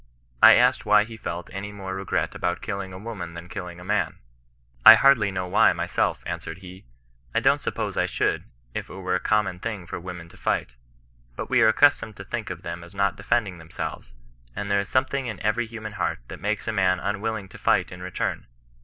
I 0.41 0.55
asked 0.55 0.83
why 0.83 1.03
he 1.03 1.15
felt 1.15 1.51
any 1.53 1.71
more 1.71 1.93
regret 1.93 2.33
about 2.33 2.63
killing 2.63 2.91
a 2.91 2.97
woman 2.97 3.35
than 3.35 3.47
killing 3.47 3.79
a 3.79 3.83
man 3.83 4.13
1 4.81 4.93
^ 4.93 4.93
I 4.93 4.95
hardly 4.95 5.29
know 5.29 5.45
why 5.45 5.73
myself," 5.73 6.23
answered 6.25 6.57
he. 6.57 6.79
^^ 7.35 7.35
I 7.35 7.39
do^nt 7.39 7.71
8umK>se 7.71 8.01
I 8.01 8.05
should, 8.07 8.45
if 8.73 8.89
it 8.89 8.93
were 8.95 9.13
a 9.13 9.19
common 9.19 9.59
thing 9.59 9.85
for 9.85 9.99
women 9.99 10.27
to 10.29 10.37
fight. 10.37 10.69
But 11.35 11.51
we 11.51 11.61
are 11.61 11.67
accustomed 11.69 12.15
to 12.17 12.25
think 12.25 12.49
of 12.49 12.63
them 12.63 12.83
as 12.83 12.95
not 12.95 13.15
defending 13.15 13.59
themselves; 13.59 14.11
and 14.55 14.71
there 14.71 14.79
is 14.79 14.89
something 14.89 15.27
iu 15.27 15.37
every 15.41 15.67
human 15.67 15.91
heart 15.93 16.17
that 16.29 16.41
makes 16.41 16.67
a 16.67 16.71
man 16.73 16.97
imwilling 16.97 17.47
to 17.51 17.59
fight 17.59 17.91
in 17.91 18.01
return. 18.01 18.47